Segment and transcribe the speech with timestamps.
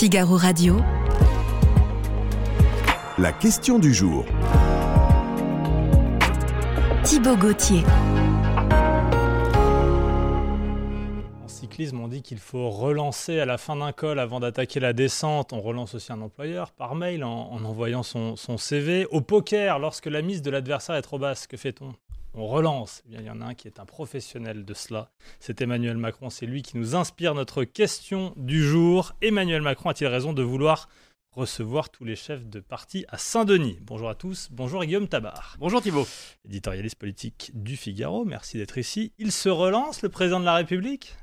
[0.00, 0.78] Figaro Radio.
[3.18, 4.24] La question du jour.
[7.04, 7.82] Thibaut Gauthier.
[11.44, 14.94] En cyclisme, on dit qu'il faut relancer à la fin d'un col avant d'attaquer la
[14.94, 15.52] descente.
[15.52, 19.04] On relance aussi un employeur par mail en, en envoyant son, son CV.
[19.10, 21.92] Au poker, lorsque la mise de l'adversaire est trop basse, que fait-on?
[22.34, 23.02] On relance.
[23.06, 25.10] Eh bien, il y en a un qui est un professionnel de cela.
[25.40, 26.30] C'est Emmanuel Macron.
[26.30, 29.12] C'est lui qui nous inspire notre question du jour.
[29.22, 30.88] Emmanuel Macron a-t-il raison de vouloir
[31.32, 33.78] recevoir tous les chefs de parti à Saint-Denis?
[33.82, 34.48] Bonjour à tous.
[34.50, 35.56] Bonjour Guillaume Tabar.
[35.58, 36.06] Bonjour Thibault.
[36.44, 38.24] Éditorialiste politique du Figaro.
[38.24, 39.12] Merci d'être ici.
[39.18, 41.14] Il se relance, le président de la République?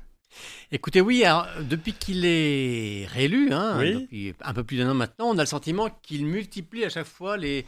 [0.70, 4.02] Écoutez, oui, alors, depuis qu'il est réélu, hein, Oui.
[4.02, 7.06] depuis un peu plus d'un an maintenant, on a le sentiment qu'il multiplie à chaque
[7.06, 7.64] fois les,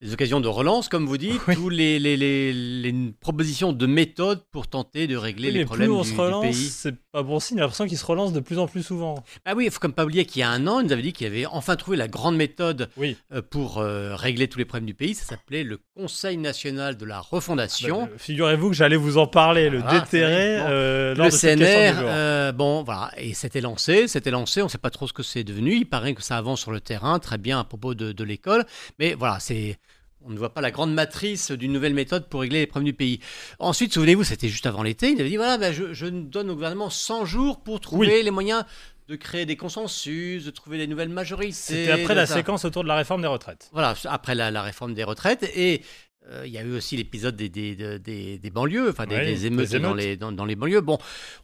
[0.00, 1.54] les occasions de relance, comme vous dites, Oui.
[1.54, 5.88] tous les, les- les- les propositions de méthodes pour tenter de régler Oui, les problèmes
[5.88, 6.54] plus on du, se relance, pays.
[6.68, 7.56] c'est pas bon signe.
[7.56, 9.14] J'ai l'impression qu'il se relance de plus en plus souvent.
[9.46, 11.00] Ah oui, il faut comme pas oublier qu'il y a un an, il nous avait
[11.02, 13.16] dit qu'il avait enfin trouvé la grande méthode Oui.
[13.32, 15.14] euh, pour euh, régler tous les problèmes du pays.
[15.14, 18.02] Ça s'appelait le Conseil national de la refondation.
[18.02, 21.94] Bah, Figurez-vous que j'allez vous en parler, le Ah, déterré euh, lors le de CNR,
[22.02, 25.22] euh, bon, voilà, et c'était lancé, c'était lancé, on ne sait pas trop ce que
[25.22, 28.12] c'est devenu, il paraît que ça avance sur le terrain, très bien à propos de,
[28.12, 28.66] de l'école,
[28.98, 29.78] mais voilà, c'est...
[30.26, 32.94] On ne voit pas la grande matrice d'une nouvelle méthode pour régler les problèmes du
[32.94, 33.20] pays.
[33.58, 36.54] Ensuite, souvenez-vous, c'était juste avant l'été, il avait dit, voilà, ben, je, je donne au
[36.54, 38.64] gouvernement 100 jours pour trouver les moyens
[39.08, 41.52] de créer des consensus, de trouver des nouvelles majorités.
[41.52, 42.34] C'était après la ça.
[42.36, 43.68] séquence autour de la réforme des retraites.
[43.72, 45.42] Voilà, après la, la réforme des retraites.
[45.54, 45.82] Et
[46.30, 49.44] euh, il y a eu aussi l'épisode des, des, des- des- des banlieues, enfin des,
[49.44, 50.80] émeutes, Dans, les, dans, dans les banlieues.
[50.80, 50.96] Bon,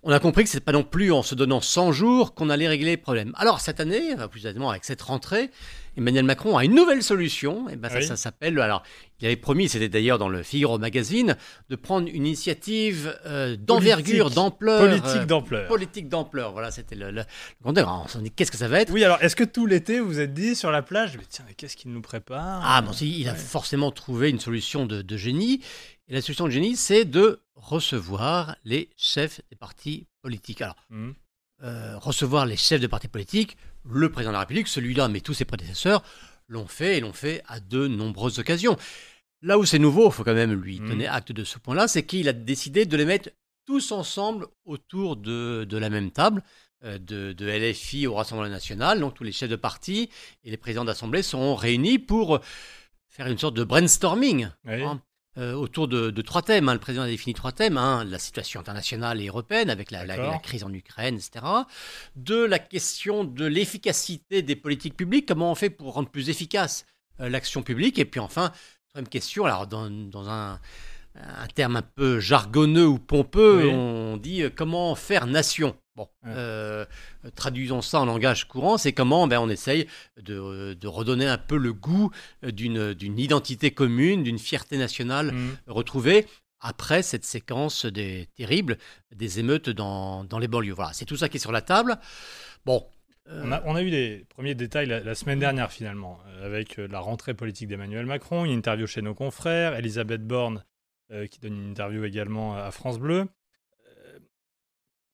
[0.02, 2.66] on a compris que c'est pas non plus en se donnant 100 jours qu'on allait
[2.66, 3.34] régler les problèmes.
[3.36, 5.50] Alors cette année, plus exactement avec cette rentrée,
[5.96, 7.68] Emmanuel Macron a une nouvelle solution.
[7.68, 8.04] Et ben ça, Oui.
[8.04, 8.58] ça s'appelle.
[8.60, 8.82] Alors,
[9.20, 11.36] il avait promis, c'était d'ailleurs dans le Figaro magazine,
[11.68, 14.34] de prendre une initiative euh, d'envergure, Politique.
[14.36, 14.78] d'ampleur.
[14.80, 15.68] Politique euh, d'ampleur.
[15.68, 16.52] Politique d'ampleur.
[16.52, 17.22] Voilà, c'était le, le,
[17.64, 18.90] le on s'en dit qu'est-ce que ça va être?
[18.92, 21.44] Oui, alors est-ce que tout l'été vous vous êtes dit sur la plage, mais tiens,
[21.48, 22.62] mais qu'est-ce qu'il nous prépare?
[22.64, 23.38] Ah, bon, si, il a Ouais.
[23.38, 25.60] forcément trouvé une solution de, de génie.
[26.08, 30.60] Et la solution de génie, c'est de recevoir les chefs des partis politiques.
[30.62, 31.10] Alors, Hmm.
[31.62, 35.34] Euh, recevoir les chefs de partis politiques, le président de la République, celui-là, mais tous
[35.34, 36.02] ses prédécesseurs,
[36.48, 38.76] l'ont fait et l'ont fait à de nombreuses occasions.
[39.42, 40.88] Là où c'est nouveau, il faut quand même lui Mhm.
[40.88, 43.30] donner acte de ce point-là, c'est qu'il a décidé de les mettre
[43.66, 46.42] tous ensemble autour de, de la même table,
[46.84, 49.00] euh, de, de LFI au Rassemblement national.
[49.00, 50.10] Donc tous les chefs de parti
[50.44, 52.40] et les présidents d'assemblée seront réunis pour
[53.08, 54.82] faire une sorte de brainstorming Oui.
[54.82, 55.00] hein,
[55.38, 56.68] euh, autour de, de trois thèmes.
[56.68, 56.74] hein.
[56.74, 57.76] Le président a défini trois thèmes.
[57.78, 58.04] hein.
[58.04, 60.32] la situation internationale et européenne avec la, la- D'accord.
[60.32, 61.44] la crise en Ukraine, etc.
[62.16, 65.26] Deux, la question de l'efficacité des politiques publiques.
[65.26, 66.84] Comment on fait pour rendre plus efficace
[67.20, 68.52] euh, l'action publique Et puis enfin,
[68.88, 70.58] troisième question, alors dans, dans un,
[71.16, 73.70] un terme un peu jargonneux ou pompeux, Oui.
[73.72, 75.76] on dit euh, comment faire nation.
[75.96, 76.30] Bon, Ouais.
[76.34, 76.84] euh,
[77.34, 79.86] traduisons ça en langage courant, c'est comment ben, on essaye
[80.22, 82.10] de, de redonner un peu le goût
[82.44, 85.50] euh, d'une identité commune, d'une fierté nationale Hmm.
[85.66, 86.26] retrouvée
[86.60, 88.78] après cette séquence des, terrible
[89.14, 90.74] des émeutes dans, dans les banlieues.
[90.74, 91.98] Voilà, c'est tout ça qui est sur la table.
[92.64, 92.86] Bon.
[93.28, 96.46] euh, On a, on a eu les premiers détails la, la semaine dernière finalement, euh,
[96.46, 100.60] avec euh, la rentrée politique d'Emmanuel Macron, une interview chez nos confrères, Elisabeth Borne euh,
[101.30, 103.26] qui donne une interview également à France Bleu.
[103.88, 104.18] Euh,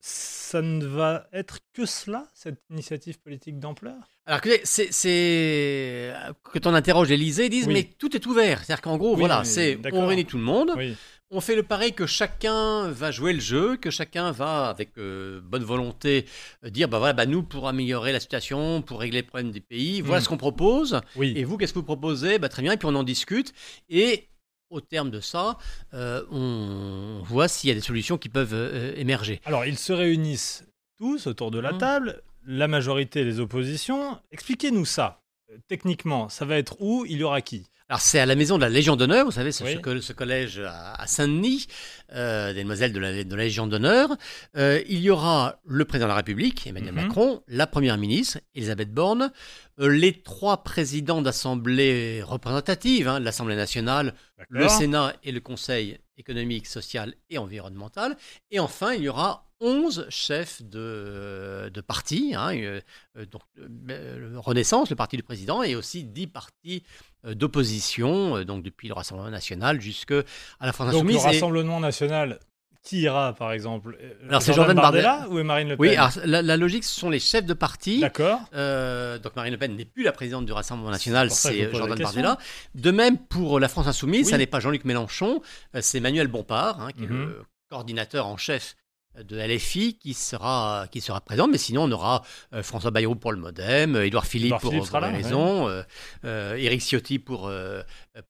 [0.01, 3.95] ça ne va être que cela, cette initiative politique d'ampleur?
[4.27, 6.13] Alors que c'est, c'est
[6.43, 7.75] quand on interroge l'Élysée, ils disent Oui.
[7.75, 8.59] mais tout est ouvert.
[8.65, 10.97] C'est-à-dire qu'en gros, Oui, voilà, c'est on réunit tout le monde, Oui.
[11.31, 15.41] on fait le pari que chacun va jouer le jeu, que chacun va avec euh,
[15.43, 16.27] bonne volonté
[16.65, 19.61] euh, dire bah voilà, bah nous pour améliorer la situation, pour régler les problèmes des
[19.61, 20.25] pays, voilà Mm.
[20.25, 21.01] ce qu'on propose.
[21.21, 22.39] Et vous, qu'est-ce que vous proposez?
[22.39, 23.53] Bah, Très bien, et puis on en discute.
[23.89, 24.29] Et
[24.71, 25.59] au terme de ça,
[25.95, 29.41] euh, on voit s'il y a des solutions qui peuvent euh, émerger.
[29.45, 30.65] Alors, ils se réunissent
[30.99, 31.79] tous autour de la Mhm.
[31.79, 34.19] table, la majorité et les oppositions.
[34.33, 35.21] Expliquez-nous ça.
[35.51, 37.67] Euh, Techniquement, ça va être où Il y aura qui?
[37.89, 39.75] Alors c'est à la maison de la Légion d'honneur, vous savez, ce, Oui.
[39.75, 41.69] ce co- ce collège à, à Saint-Denis,
[42.13, 44.09] euh, des demoiselles de la, de la Légion d'honneur.
[44.57, 47.01] Euh, il y aura le président de la République, Emmanuel Mhm.
[47.03, 49.31] Macron, la première ministre, Elisabeth Borne,
[49.79, 54.15] euh, les trois présidents d'assemblées représentatives, hein, l'Assemblée nationale,
[54.49, 58.17] le Sénat et le Conseil économique, social et environnemental.
[58.51, 62.81] Et enfin, il y aura 11 chefs de, de partis, hein, euh,
[63.17, 66.83] euh, donc, euh, le Renaissance, le parti du président, et aussi 10 partis
[67.25, 70.23] euh, d'opposition, euh, donc depuis le Rassemblement national jusqu'à
[70.61, 71.25] la France Donc, le Insoumise.
[71.25, 72.39] et- Rassemblement national,
[72.83, 76.13] qui ira par exemple Euh, Alors, c'est Jordan Bardella ou Marine Le Pen Oui, alors,
[76.25, 78.01] la, la logique, ce sont les chefs de parti.
[78.01, 78.39] D'accord.
[78.55, 81.99] Euh, donc Marine Le Pen n'est plus la présidente du Rassemblement national, C'est Jordan.
[81.99, 82.39] Bardella.
[82.77, 84.31] De même pour la France Insoumise, Oui.
[84.31, 85.41] ça n'est pas Jean-Luc Mélenchon,
[85.75, 87.17] euh, c'est Manuel Bompard, hein, qui est Mhm.
[87.27, 88.77] le coordinateur en chef
[89.23, 92.23] de LFI qui sera, qui sera présent, mais sinon on aura
[92.53, 95.83] euh, François Bayrou pour le Modem, Édouard Philippe pour, Philippe pour là, raisons, euh,
[96.25, 97.83] euh, Éric Ciotti pour, euh,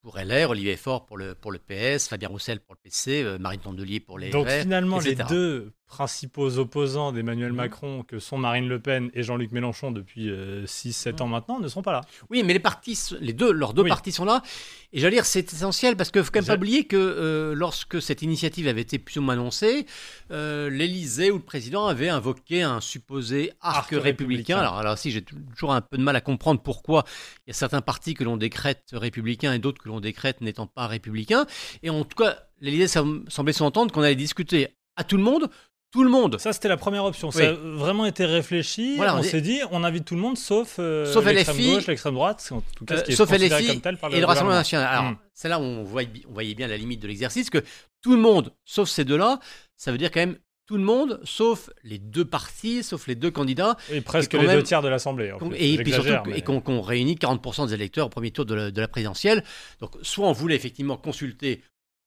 [0.03, 3.38] pour LR, Olivier Faure pour le, pour le PS, Fabien Roussel pour le PC, euh,
[3.38, 7.56] Marine Tondelier pour les Donc Verts, finalement, les deux principaux opposants d'Emmanuel Mhm.
[7.56, 10.29] Macron, que sont Marine Le Pen et Jean-Luc Mélenchon depuis
[10.67, 12.00] 6-7 ans maintenant, ne seront pas là.
[12.29, 13.88] Oui, mais les partis, les deux, leurs deux Oui.
[13.88, 14.43] partis sont là.
[14.93, 17.55] Et j'allais dire, c'est essentiel parce qu'il ne faut quand même pas oublier que euh,
[17.55, 19.87] lorsque cette initiative avait été plus ou moins annoncée,
[20.33, 24.03] euh, l'Élysée ou le président avait invoqué un supposé arc, Arc républicain.
[24.03, 24.59] républicain.
[24.59, 27.05] Alors, alors si j'ai toujours un peu de mal à comprendre pourquoi
[27.47, 30.67] il y a certains partis que l'on décrète républicains et d'autres que l'on décrète n'étant
[30.67, 31.46] pas républicains.
[31.82, 35.49] Et en tout cas, l'Élysée sem- semblait s'entendre qu'on allait discuter à tout le monde.
[35.93, 37.28] Tout le monde, Ça, c'était la première option.
[37.28, 37.34] Oui.
[37.43, 38.96] Ça a vraiment été réfléchi.
[38.96, 42.14] Voilà, on s'est dit, on invite tout le monde sauf, euh, Sauf l'extrême gauche, l'extrême
[42.14, 44.56] droite, en tout cas, ce Euh, est sauf LFI comme tel par et le Rassemblement
[44.56, 44.87] national.
[44.88, 45.19] Alors, Mm.
[45.32, 47.62] c'est là où on voyait, on voyait bien la limite de l'exercice, que
[48.02, 49.38] tout le monde, sauf ces deux-là,
[49.76, 53.30] ça veut dire quand même tout le monde, sauf les deux partis, sauf les deux
[53.30, 55.32] candidats, Et presque Et les même- deux tiers de l'Assemblée.
[55.56, 58.70] et puis surtout mais- et qu'on réunit 40% des électeurs au premier tour de la,
[58.70, 59.44] de la présidentielle.
[59.80, 61.62] Donc, soit on voulait effectivement consulter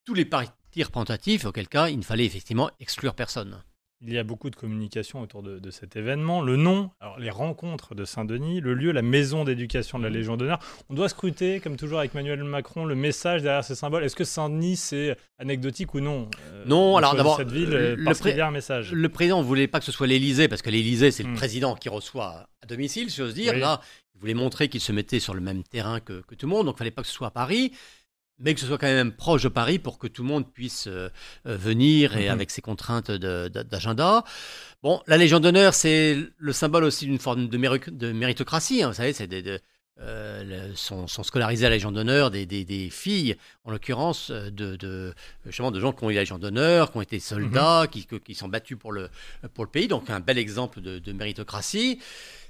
[0.06, 0.51] tous les partis
[0.83, 3.63] représentatifs, auquel cas il ne fallait effectivement exclure personne.
[4.01, 6.42] Il y a beaucoup de communication autour de, de cet événement.
[6.42, 10.38] Le nom, alors les rencontres de Saint-Denis, le lieu, la maison d'éducation de la Légion
[10.38, 10.60] d'honneur.
[10.90, 14.06] On doit scruter, comme toujours avec Emmanuel Macron, le message derrière ces symboles.
[14.06, 17.75] Est-ce que Saint-Denis, c'est anecdotique ou non Euh, Non, on alors d'abord, cette ville le-
[17.75, 18.94] euh, le parce pré- qu'il y a un message?
[18.94, 21.36] Le président ne voulait pas que ce soit l'Élysée, parce que l'Élysée, c'est le Mm.
[21.36, 23.52] président qui reçoit à domicile, si j'ose dire.
[23.54, 23.60] Oui.
[23.60, 23.81] Là,
[24.16, 26.66] il voulait montrer qu'il se mettait sur le même terrain que, que tout le monde,
[26.68, 27.74] donc il ne fallait pas que ce soit à Paris,
[28.39, 30.88] mais que ce soit quand même proche de Paris pour que tout le monde puisse
[30.88, 31.09] euh,
[31.45, 32.31] euh, venir et Mhm.
[32.31, 34.24] avec ses contraintes de- de- d'agenda.
[34.83, 38.81] Bon, la Légion d'honneur, c'est le symbole aussi d'une forme de, méri- de méritocratie.
[38.83, 39.59] hein, vous savez, c'est des, des-
[40.01, 44.77] euh, sont, sont scolarisés à la Légion d'honneur des, des- des filles, en l'occurrence, de,
[44.77, 45.13] de,
[45.45, 48.15] justement, de gens qui ont eu la Légion d'honneur, qui ont été soldats, qui, que-
[48.15, 49.09] qui sont battus pour le,
[49.53, 49.89] pour le pays.
[49.89, 52.00] Donc, un bel exemple de, de méritocratie.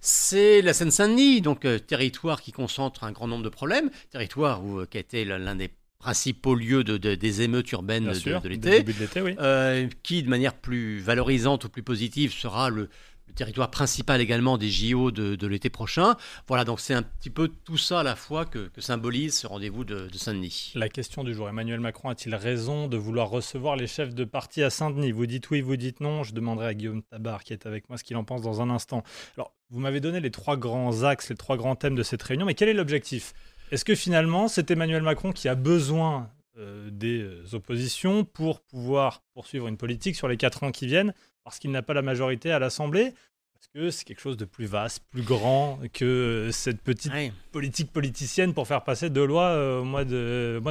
[0.02, 4.80] C'est la Seine-Saint-Denis, donc euh, territoire qui concentre un grand nombre de problèmes, territoire où,
[4.82, 8.18] euh, qui a été l'un des principaux lieux de, de- des émeutes urbaines Bien de,
[8.18, 8.70] sûr, de l'été.
[8.80, 9.36] début de l'été, oui.
[9.40, 12.90] Euh, qui, de manière plus valorisante ou plus positive, sera le,
[13.28, 16.16] le territoire principal également des JO de, l'été prochain.
[16.48, 19.46] Voilà, donc c'est un petit peu tout ça à la fois que, que symbolise ce
[19.48, 20.72] rendez-vous de, de Saint-Denis.
[20.76, 24.64] La question du jour, Emmanuel Macron a-t-il raison de vouloir recevoir les chefs de parti
[24.64, 25.12] à Saint-Denis?
[25.12, 26.24] Vous dites oui, vous dites non.
[26.24, 28.70] Je demanderai à Guillaume Tabar, qui est avec moi, ce qu'il en pense dans un
[28.70, 29.04] instant.
[29.38, 32.46] Alors, vous m'avez donné les trois grands axes, les trois grands thèmes de cette réunion,
[32.46, 33.34] mais quel est l'objectif?
[33.72, 39.22] Est-ce que finalement, c'est Emmanuel Macron qui a besoin euh, des euh, oppositions pour pouvoir
[39.34, 41.14] poursuivre une politique sur les quatre ans qui viennent,
[41.44, 43.14] parce qu'il n'a pas la majorité à l'Assemblée?
[43.54, 47.32] Parce que c'est quelque chose de plus vaste, plus grand que euh, cette petite Ouais.
[47.52, 50.04] politique politicienne pour faire passer deux lois euh, au mois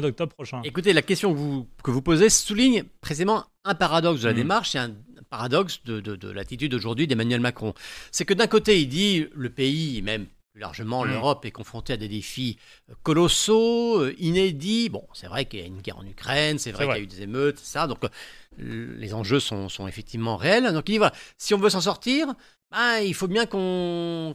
[0.00, 0.62] d'octobre prochain.
[0.64, 4.36] Écoutez, la question que vous, que vous posez souligne précisément un paradoxe de la Mm.
[4.36, 4.94] démarche et un
[5.30, 7.74] paradoxe de, de- de l'attitude aujourd'hui d'Emmanuel Macron.
[8.10, 10.26] C'est que d'un côté, il dit le pays, même
[10.58, 11.10] plus largement Mm.
[11.10, 12.58] l'Europe, est confronté à des défis
[12.90, 14.88] euh, colossaux, euh, inédits.
[14.88, 17.02] Bon, c'est vrai qu'il y a une guerre en Ukraine, c'est vrai qu'il y a
[17.02, 17.86] eu des émeutes, ça.
[17.86, 20.72] Donc, euh, les enjeux sont, sont effectivement réels.
[20.72, 22.34] Donc, il dit voilà, si on veut s'en sortir,
[22.72, 24.34] ben, il faut bien qu'on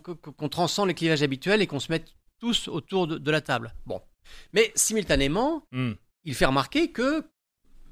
[0.49, 3.73] transcende les clivages habituels et qu'on se mette tous autour de, de la table.
[3.85, 4.01] Bon.
[4.53, 5.91] Mais simultanément, Hmm.
[6.23, 7.25] il fait remarquer que,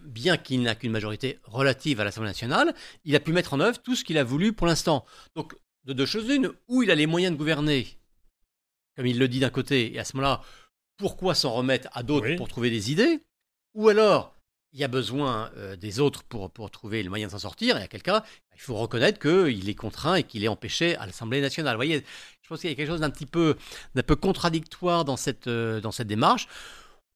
[0.03, 2.73] bien qu'il n'a qu'une majorité relative à l'Assemblée nationale,
[3.03, 5.05] il a pu mettre en œuvre tout ce qu'il a voulu pour l'instant.
[5.35, 7.87] Donc, de deux choses une, où il a les moyens de gouverner,
[8.95, 10.41] comme il le dit d'un côté, et à ce moment-là,
[10.97, 12.35] pourquoi s'en remettre à d'autres Oui.
[12.35, 13.19] pour trouver des idées?
[13.73, 14.35] Ou alors,
[14.73, 17.77] il y a besoin euh, des autres pour, pour trouver le moyen de s'en sortir,
[17.77, 18.23] et à quel cas,
[18.55, 21.73] il faut reconnaître qu'il est contraint et qu'il est empêché à l'Assemblée nationale.
[21.75, 22.03] Vous voyez,
[22.41, 23.55] je pense qu'il y a quelque chose d'un petit peu,
[23.95, 26.47] d'un peu contradictoire dans cette, euh, dans cette démarche.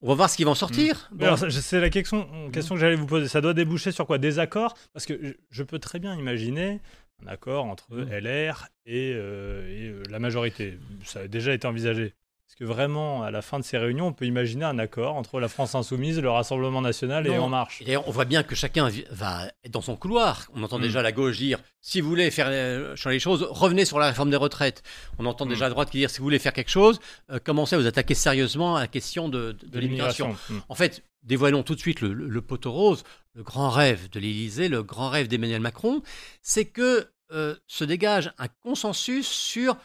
[0.01, 1.09] On va voir ce qui va en sortir.
[1.13, 1.35] Bon.
[1.35, 3.27] je- c'est la question, question que j'allais vous poser.
[3.27, 4.17] Ça doit déboucher sur quoi?
[4.17, 4.75] Des accords?
[4.93, 6.81] Parce que je peux très bien imaginer
[7.23, 8.09] un accord entre Mm.
[8.11, 10.79] LR et, euh, et, euh, la majorité.
[11.03, 12.13] Ça a déjà été envisagé.
[12.47, 15.39] Est-ce que vraiment, à la fin de ces réunions, on peut imaginer un accord entre
[15.39, 17.45] la France Insoumise, le Rassemblement National et Non.
[17.45, 20.47] En Marche Et d'ailleurs, on voit bien que chacun va être dans son couloir.
[20.53, 20.81] On entend Mm.
[20.83, 24.07] déjà la gauche dire si vous voulez faire euh, changer les choses, revenez sur la
[24.07, 24.83] réforme des retraites.
[25.17, 25.49] On entend Mm.
[25.49, 26.99] déjà à droite qui dire si vous voulez faire quelque chose,
[27.31, 30.37] euh, commencez à vous attaquer sérieusement à la question de, de- de l'immigration.
[30.49, 30.59] Hmm.
[30.69, 34.19] En fait, dévoilons tout de suite le, le- le poteau rose, le grand rêve de
[34.19, 36.03] l'Élysée, le grand rêve d'Emmanuel Macron,
[36.43, 39.75] c'est que euh, se dégage un consensus sur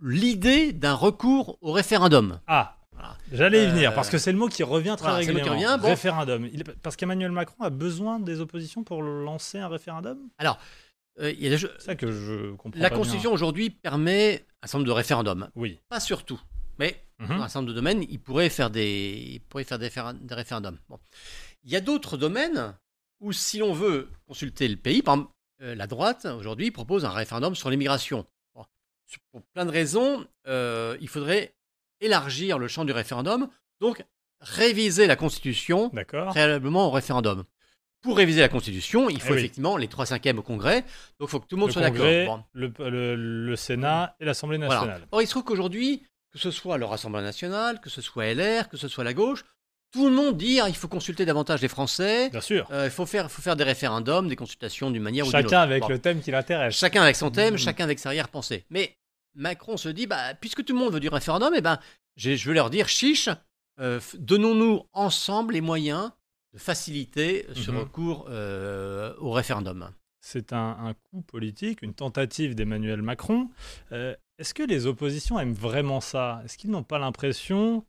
[0.00, 2.40] l'idée d'un recours au référendum.
[2.46, 3.16] Ah Voilà.
[3.32, 5.54] J'allais y Euh, venir, parce que c'est le mot qui revient très voilà, qui régulièrement.
[5.72, 5.88] revient, bon.
[5.88, 6.48] Référendum.
[6.52, 10.18] Il parce qu'Emmanuel Macron a besoin des oppositions pour lancer un référendum?
[11.20, 12.96] Euh, il y a des jeux- C'est ça que je comprends La pas.
[12.96, 15.48] Constitution aujourd'hui permet un certain nombre de référendums.
[15.54, 15.78] Oui.
[15.88, 16.40] Pas sur tout,
[16.78, 17.28] mais Mhm.
[17.28, 19.90] dans un certain nombre de domaines, il pourrait faire des, il pourrait faire des,
[20.30, 20.78] référendums.
[20.88, 20.98] Bon.
[21.64, 22.74] Il y a d'autres domaines
[23.20, 25.32] où, si l'on veut consulter le pays, par exemple,
[25.62, 28.26] euh, la droite, aujourd'hui, propose un référendum sur l'immigration.
[29.32, 31.54] Pour plein de raisons, euh, il faudrait
[32.00, 33.48] élargir le champ du référendum,
[33.80, 34.04] donc
[34.40, 35.90] réviser la Constitution
[36.30, 37.44] préalablement au référendum.
[38.02, 39.38] Pour réviser la Constitution, il faut Eh oui.
[39.38, 40.82] effectivement les 3 cinquièmes au Congrès,
[41.18, 42.46] donc il faut que tout le monde Le soit d'accord.
[42.52, 43.14] Le, le-
[43.46, 44.74] le Sénat et l'Assemblée Voilà.
[44.74, 45.08] nationale.
[45.10, 48.68] Or, il se trouve qu'aujourd'hui, que ce soit le Rassemblement national, que ce soit LR,
[48.68, 49.44] que ce soit la gauche,
[49.94, 52.68] tout le monde dit ah, il faut consulter davantage les Français, Bien sûr.
[52.70, 55.48] euh, il faut faire, faut faire des référendums, des consultations d'une manière ou d'une autre.
[55.48, 55.88] Chacun avec Bon.
[55.88, 56.76] le thème qui l'intéresse.
[56.76, 57.58] Chacun avec son thème, Mhm.
[57.58, 58.64] chacun avec sa arrière-pensée.
[58.70, 58.96] Mais
[59.34, 61.78] Macron se dit, bah, puisque tout le monde veut du référendum, eh ben,
[62.16, 63.28] je veux leur dire, chiche,
[63.80, 66.10] euh, donnons-nous ensemble les moyens
[66.52, 67.78] de faciliter ce Mhm.
[67.78, 69.90] recours euh, au référendum.
[70.20, 73.48] C'est un, un coup politique, une tentative d'Emmanuel Macron.
[74.38, 76.40] Est-ce que les oppositions aiment vraiment ça?
[76.44, 77.84] Est-ce qu'ils n'ont pas l'impression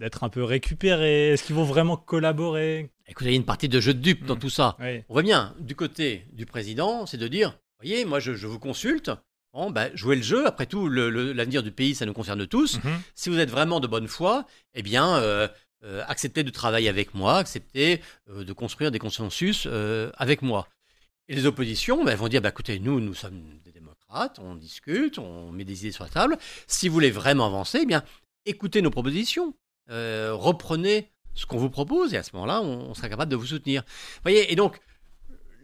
[0.00, 2.90] d'être un peu récupérés Est-ce qu'ils vont vraiment collaborer?
[3.06, 4.40] Écoutez, il y a une partie de jeu de dupes dans Mhm.
[4.40, 4.76] tout ça.
[4.80, 5.02] Oui.
[5.08, 8.58] On voit bien, du côté du président, c'est de dire, voyez, moi je, je vous
[8.58, 9.10] consulte,
[9.52, 12.82] bon, bah, jouez le jeu, après tout, l'avenir du pays, ça nous concerne tous.
[12.82, 13.00] Mhm.
[13.14, 15.46] Si vous êtes vraiment de bonne foi, eh bien, euh,
[15.84, 19.68] euh, acceptez de travailler avec moi, acceptez euh, de construire des consensus
[20.16, 20.66] avec moi.
[21.28, 24.54] Et les oppositions, ben, elles vont dire, bah, écoutez, nous, nous sommes des démocrates, on
[24.54, 26.38] discute, on met des idées sur la table.
[26.66, 28.02] Si vous voulez vraiment avancer, eh bien,
[28.46, 29.54] écoutez nos propositions,
[29.90, 33.36] euh, reprenez ce qu'on vous propose, et à ce moment-là, on, on sera capable de
[33.36, 33.82] vous soutenir.
[33.86, 34.78] Vous voyez, et donc,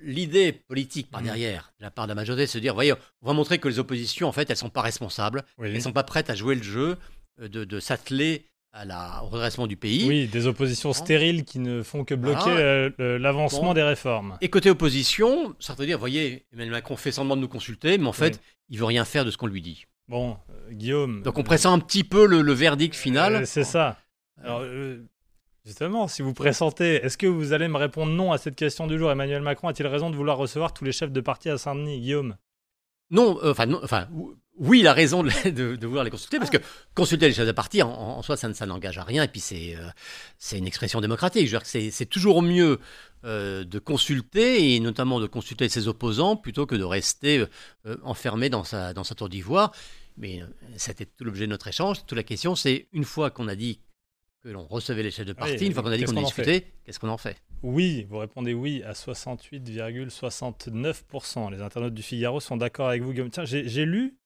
[0.02, 1.26] l'idée politique par Mhm.
[1.26, 2.92] derrière, de la part de la majorité, c'est de dire, voyez,
[3.23, 5.70] on va montrer que les oppositions, en fait, elles sont pas responsables, Oui.
[5.75, 6.96] elles sont pas prêtes à jouer le jeu,
[7.40, 10.06] euh, de, de s'atteler à la, au redressement du pays.
[10.06, 13.75] Oui, des oppositions stériles qui ne font que bloquer euh, l'avancement Bon.
[13.75, 14.37] des réformes.
[14.42, 18.06] Et côté opposition, ça veut dire, voyez, Emmanuel Macron fait semblant de nous consulter, mais
[18.06, 18.40] en fait, Oui.
[18.70, 19.87] il veut rien faire de ce qu'on lui dit.
[20.08, 21.23] Bon, euh, Guillaume.
[21.23, 23.35] Donc on pressent un petit peu le, le verdict final.
[23.37, 23.99] euh, c'est ça.
[24.43, 25.02] Alors, euh,
[25.64, 28.99] justement, si vous pressentez, est-ce que vous allez me répondre non à cette question du
[28.99, 29.11] jour?
[29.11, 32.37] Emmanuel Macron a-t-il raison de vouloir recevoir tous les chefs de parti à Saint-Denis, Guillaume?
[33.11, 36.57] Non, euh, enfin, enfin, ou- oui, il a raison de, vouloir les consulter, parce que
[36.95, 39.40] consulter les chefs de parti, en, soi, ça, ne- ça n'engage à rien, et puis
[39.40, 41.47] c'est euh, une expression démocratique.
[41.47, 42.78] Je dire que c'est toujours mieux
[43.25, 47.45] de consulter, et notamment de consulter ses opposants, plutôt que de rester
[48.05, 49.73] enfermé dans sa, dans sa tour d'ivoire.
[50.16, 50.43] Mais
[50.76, 51.99] c'était tout l'objet de notre échange.
[52.07, 53.81] Toute la question, c'est une fois qu'on a dit
[54.46, 56.22] que l'on recevait les chefs de parti, Oui, une fois qu'on a dit qu'on fait
[56.22, 57.42] discuté, qu'est-ce qu'on en fait?
[57.62, 61.50] Oui, vous répondez oui à 68,69%.
[61.50, 63.30] Les internautes du Figaro sont d'accord avec vous, Guillaume.
[63.30, 64.16] Tiens, j'ai lu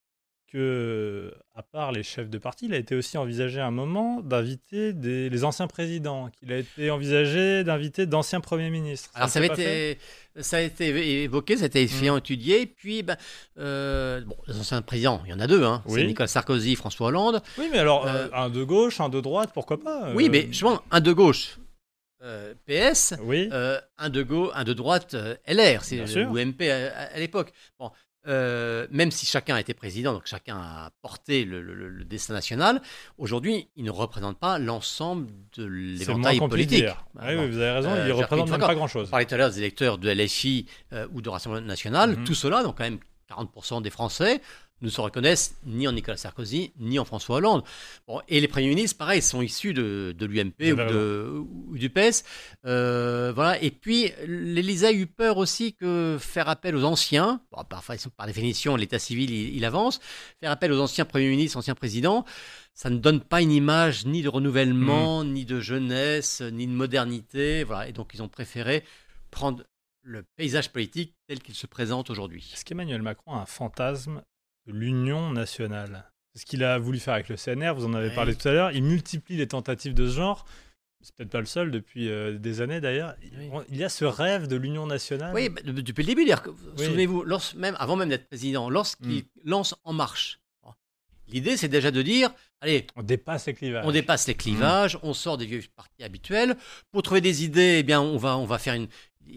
[0.53, 4.21] que, à part les chefs de parti, il a été aussi envisagé à un moment
[4.21, 9.11] d'inviter des- les anciens présidents, qu'il a été envisagé d'inviter d'anciens premiers ministres.
[9.15, 9.99] Alors ça, avait été,
[10.41, 12.67] ça a été évoqué, ça a été effectivement étudié.
[12.67, 13.17] Puis, ben,
[13.59, 15.65] euh, bon, les anciens présidents, il y en a deux.
[15.65, 15.83] Hein.
[15.87, 16.01] Oui.
[16.01, 17.43] C'est Nicolas Sarkozy, François Hollande.
[17.59, 20.47] Oui, mais alors, Euh, euh, un de gauche, un de droite, pourquoi pas Oui, mais
[20.49, 21.59] justement, un de gauche,
[22.23, 26.31] euh, PS, Oui, euh, un, de gauche, un de droite, euh, LR, c'est Bien sûr.
[26.31, 27.53] ou MP à, à- à l'époque.
[27.79, 27.91] Bon,
[28.27, 32.35] euh, même si chacun a été président, donc chacun a porté le, le- le destin
[32.35, 32.83] national,
[33.19, 35.69] aujourd'hui, il ne représente pas l'ensemble de c'est le
[36.19, 36.85] moins l'éventail politique.
[37.15, 37.43] Bah, oui, bon.
[37.45, 39.09] oui, vous avez raison, Euh, il dire représente même pas grand-chose.
[39.09, 42.17] On parlait tout à l'heure des électeurs de LFI euh, ou de Rassemblement National.
[42.19, 42.25] Mhm.
[42.25, 42.99] Tout cela, donc quand même
[43.31, 44.41] 40% des Français,
[44.83, 47.63] ne se reconnaissent ni en Nicolas Sarkozy, ni en François Hollande.
[48.07, 51.77] Bon, et les premiers ministres, pareil, sont issus de, de l'UMP ou, avez de- ou
[51.77, 52.25] du PS.
[52.67, 53.63] Euh, voilà.
[53.63, 58.77] Et puis, l'Élysée a eu peur aussi que faire appel aux anciens, bon, par définition,
[58.77, 60.01] l'état civil, il, il avance,
[60.41, 62.25] faire appel aux anciens premiers ministres, anciens présidents,
[62.75, 67.65] ça ne donne pas une image ni de renouvellement, ni de jeunesse, ni de modernité.
[67.65, 67.89] Voilà.
[67.89, 68.85] Et donc, ils ont préféré
[69.31, 69.65] prendre
[70.03, 72.51] le paysage politique tel qu'il se présente aujourd'hui.
[72.55, 74.23] Est-ce qu'Emmanuel Macron a un fantasme
[74.67, 78.09] de l'union nationale C'est ce qu'il a voulu faire avec le CNR, vous en avez
[78.09, 78.15] Ouais.
[78.15, 78.71] parlé tout à l'heure.
[78.73, 80.45] Il multiplie les tentatives de ce genre.
[81.03, 83.15] C'est peut-être pas le seul depuis euh, des années d'ailleurs.
[83.23, 83.49] Oui.
[83.71, 85.35] Il y a ce rêve de l'union nationale.
[85.35, 86.85] Oui, bah, de- depuis le début, Oui.
[86.85, 87.25] souvenez-vous,
[87.57, 90.41] même, avant même d'être président, lorsqu'il lance En Marche,
[91.33, 93.85] l'idée c'est déjà de dire, allez, On dépasse les clivages.
[93.87, 96.57] on dépasse les clivages, on sort des vieux partis habituels.
[96.93, 98.89] Pour trouver des idées, eh bien, on va, on va faire une.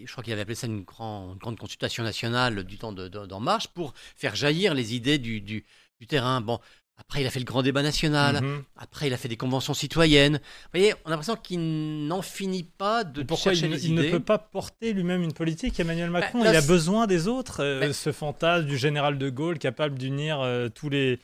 [0.05, 3.07] Je crois qu'il avait appelé ça une, grand- une grande consultation nationale du temps de-
[3.07, 5.65] de- d'En Marche pour faire jaillir les idées du, du-
[5.99, 6.41] du terrain.
[6.41, 6.57] Bon,
[6.97, 8.41] après, il a fait le grand débat national.
[8.43, 8.63] Mhm.
[8.77, 10.37] Après, il a fait des conventions citoyennes.
[10.37, 13.85] Vous voyez, on a l'impression qu'il n'en finit pas de Pourquoi chercher il, ne- les
[13.87, 16.43] il ne peut pas porter lui-même une politique, Emmanuel Macron?
[16.43, 17.61] là, Il a besoin des autres.
[17.61, 21.19] euh, Mais- Ce fantasme du général de Gaulle capable d'unir euh, tous les,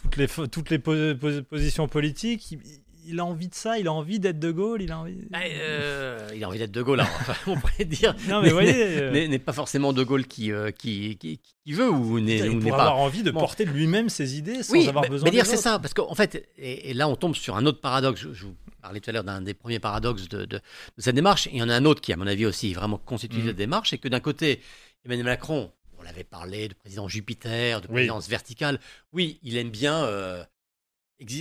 [0.00, 2.52] toutes les, toutes les po- po- positions politiques.
[2.52, 2.58] Il,
[3.04, 4.80] il a envie de ça, il a envie d'être de Gaulle.
[4.80, 5.16] Il a envie...
[5.28, 7.02] Bah, euh, il a envie d'être De Gaulle,
[7.48, 8.14] on pourrait dire.
[8.28, 11.90] non, mais voyez, euh, N'est pas forcément De Gaulle qui, euh, qui, qui, qui veut
[11.90, 12.66] ou n'est il pas.
[12.76, 13.40] avoir envie de Bon.
[13.40, 16.14] porter lui-même ses idées sans Oui, avoir besoin mais des dire c'est ça, parce qu'en
[16.14, 18.20] fait, et, et là on tombe sur un autre paradoxe.
[18.20, 20.60] Je, je vous parlais tout à l'heure d'un des premiers paradoxes de, de- de
[20.98, 21.48] cette démarche.
[21.52, 23.46] Il y en a un autre qui, à mon avis, aussi vraiment constitue Mhm.
[23.48, 24.60] cette démarche, c'est que d'un côté,
[25.04, 27.94] Emmanuel Macron, on l'avait parlé de président Jupiter, de Oui.
[27.94, 28.80] présidence verticale.
[29.12, 30.44] Oui, il aime bien euh,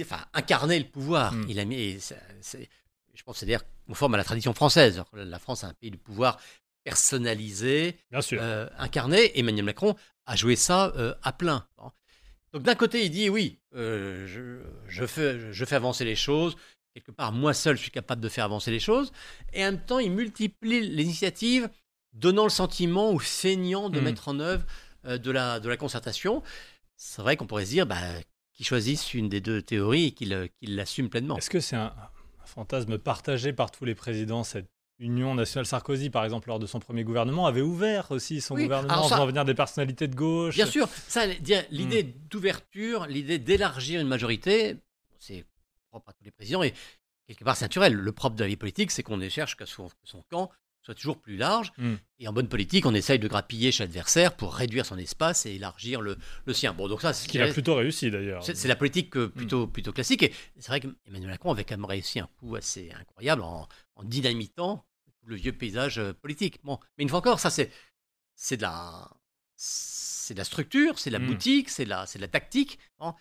[0.01, 1.33] enfin, incarner le pouvoir.
[1.33, 1.45] Mm.
[1.49, 2.15] Il aime, et ça-
[3.13, 5.03] je pense que c'est d'ailleurs conforme à la tradition française.
[5.13, 6.39] La France est un pays de pouvoir
[6.83, 8.39] personnalisé, Bien sûr.
[8.41, 9.37] euh, incarné.
[9.39, 11.67] Emmanuel Macron a joué ça euh, à plein.
[12.53, 16.55] Donc d'un côté, il dit oui, je, je fais, je fais avancer les choses.
[16.93, 19.11] Quelque part, moi seul, je suis capable de faire avancer les choses.
[19.53, 21.69] Et en même temps, il multiplie les initiatives,
[22.13, 24.03] donnant le sentiment ou feignant de Mm.
[24.03, 24.65] mettre en œuvre
[25.05, 26.43] euh, de, la, de la concertation.
[26.95, 27.97] C'est vrai qu'on pourrait se dire bah,
[28.53, 31.37] qu'ils choisissent une des deux théories et qu'ils euh, l'assument pleinement.
[31.37, 34.67] Est-ce que c'est un, un fantasme partagé par tous les présidents cette
[34.99, 38.63] Union nationale Sarkozy, par exemple, lors de son premier gouvernement, avait ouvert aussi son Oui,
[38.63, 40.53] gouvernement alors en faisant venir des personnalités de gauche?
[40.53, 41.73] Bien sûr, ça, dire Hmm.
[41.75, 44.75] l'idée d'ouverture, l'idée d'élargir une majorité,
[45.17, 45.43] c'est
[45.89, 46.73] propre à tous les présidents et
[47.25, 47.93] quelque part c'est naturel.
[47.93, 50.51] Le propre de la vie politique, c'est qu'on ne cherche qu'à son, que son camp
[50.83, 51.71] soit toujours plus large.
[51.77, 51.95] Hmm.
[52.19, 55.51] Et en bonne politique, on essaye de grappiller chez l'adversaire pour réduire son espace et
[55.55, 56.73] élargir le, le sien.
[56.73, 58.43] Bon, donc ça, Ce qu'il a plutôt réussi d'ailleurs.
[58.43, 60.23] c'est c'est la politique euh, plutôt, plutôt classique.
[60.23, 64.03] Et c'est vrai qu'Emmanuel Macron avait quand même réussi un coup assez incroyable en, en
[64.03, 64.83] dynamitant
[65.25, 66.59] le vieux paysage euh, politique.
[66.63, 67.71] Bon, mais une fois encore, ça c'est
[68.35, 69.07] c'est de la
[69.55, 71.27] c'est de la structure, c'est de la Mm.
[71.27, 72.79] boutique, c'est de la c'est de la tactique.
[72.99, 73.13] hein.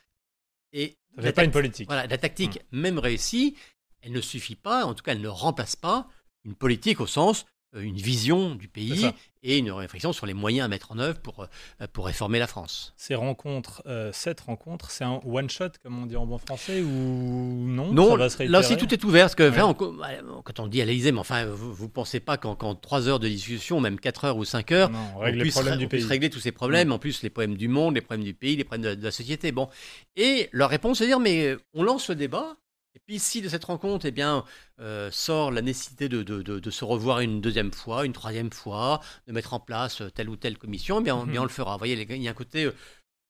[0.73, 1.87] Et Ça la fait pas une politique.
[1.89, 3.57] Voilà, la tactique même réussie,
[4.01, 4.85] elle ne suffit pas.
[4.87, 6.09] En tout cas, elle ne remplace pas
[6.45, 9.07] une politique au sens euh, une vision du pays
[9.45, 11.45] et une réflexion sur les moyens à mettre en œuvre pour
[11.81, 12.93] euh, pour réformer la France.
[12.97, 16.81] Ces rencontres, euh, cette rencontre, c'est un one shot comme on dit en bon français
[16.83, 17.93] ou non?
[17.93, 19.27] Non, ça va se là aussi tout est ouvert.
[19.27, 19.51] Parce que, Ouais.
[19.61, 23.07] enfin, on- quand on dit à l'Élysée, mais enfin, vous ne pensez pas qu'en 3
[23.07, 26.29] heures de discussion, même 4 heures ou 5 heures, Non, on on puisse, on régler
[26.29, 28.91] tous ces problèmes, en plus les problèmes du monde, les problèmes du pays, les problèmes
[28.97, 29.53] de, de la société.
[29.53, 29.69] Bon.
[30.17, 32.57] Et leur réponse, c'est de dire, mais on lance le débat,
[32.95, 34.45] et puis si de cette rencontre, eh bien,
[34.81, 38.51] euh, sort la nécessité de, de- de- de se revoir une deuxième fois, une troisième
[38.53, 41.31] fois, de mettre en place euh, telle ou telle commission, eh bien, on, Mhm.
[41.33, 41.73] bien, on le fera.
[41.73, 42.75] Vous voyez, il y a un côté, euh,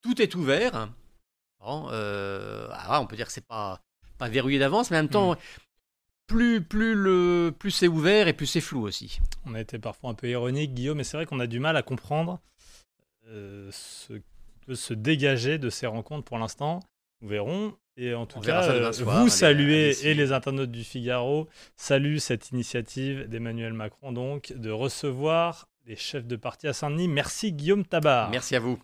[0.03, 0.89] tout est ouvert.
[1.61, 3.81] Bon, euh, alors, on peut dire que c'est pas,
[4.17, 5.39] pas verrouillé d'avance, mais en même temps, Mhm.
[6.27, 9.21] plus, plus, le, plus c'est ouvert et plus c'est flou aussi.
[9.45, 11.77] On a été parfois un peu ironique, Guillaume, mais c'est vrai qu'on a du mal
[11.77, 12.41] à comprendre
[13.27, 14.23] ce qui
[14.67, 16.81] peut se dégager de ces rencontres pour l'instant.
[17.21, 17.77] Nous verrons.
[18.03, 21.49] Et en tout On cas, euh, soir, vous allez, saluez, et les internautes du Figaro
[21.77, 27.09] saluent cette initiative d'Emmanuel Macron, donc, de recevoir les chefs de parti à Saint-Denis.
[27.09, 28.31] Merci Guillaume Tabar.
[28.31, 28.81] Merci à vous.